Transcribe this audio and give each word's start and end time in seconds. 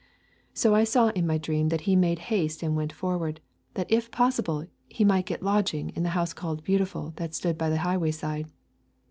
So 0.55 0.73
I 0.73 0.83
saw 0.83 1.09
in 1.09 1.27
my 1.27 1.37
dream 1.37 1.69
that 1.69 1.81
he 1.81 1.95
made 1.95 2.17
haste 2.33 2.63
and 2.63 2.75
went 2.75 2.91
forward, 2.91 3.39
that 3.75 3.85
if 3.91 4.09
possible 4.09 4.65
he 4.89 5.05
might 5.05 5.27
get 5.27 5.43
lodging 5.43 5.89
in 5.89 6.01
the 6.01 6.09
house 6.17 6.33
called 6.33 6.63
Beautiful 6.63 7.13
that 7.17 7.35
stood 7.35 7.55
by 7.55 7.69
the 7.69 7.77
highway 7.85 8.09
side. 8.09 8.47